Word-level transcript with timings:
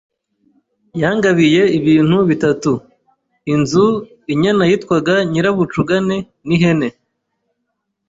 Yangabiye 1.01 1.63
ibintu 1.77 2.17
bitatu: 2.29 2.71
inzu, 3.53 3.85
inyana 4.33 4.63
yitwaga 4.69 5.13
nyirabucugane 5.31 6.17
n’ihene. 6.47 6.89